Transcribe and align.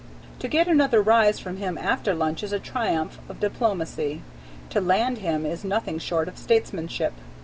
To 0.39 0.47
get 0.47 0.67
another 0.67 0.99
rise 0.99 1.37
from 1.37 1.57
him 1.57 1.77
after 1.77 2.15
lunch 2.15 2.41
is 2.41 2.51
a 2.51 2.57
triumph 2.57 3.19
of 3.29 3.39
diplomacy, 3.39 4.23
to 4.71 4.81
land 4.81 5.19
him 5.19 5.45
is 5.45 5.63
nothing 5.63 5.99
short 5.99 6.27
of 6.27 6.39
statesmanship. 6.39 7.13